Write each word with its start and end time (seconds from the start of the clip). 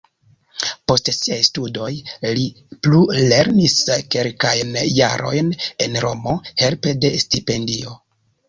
Post 0.91 1.09
siaj 1.15 1.35
studoj 1.47 1.89
li 2.39 2.45
plulernis 2.87 3.75
kelkajn 4.17 4.73
jarojn 5.01 5.53
en 5.87 6.01
Romo 6.07 6.35
helpe 6.65 6.99
de 7.05 7.13
stipendio. 7.27 7.99